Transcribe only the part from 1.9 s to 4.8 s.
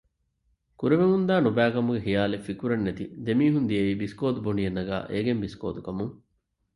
ޚިޔާލެއް ފިކުރެއް ނެތި ދެމީހުން ދިޔައީ ބިސްކޯދު ބޮނޑިއެއް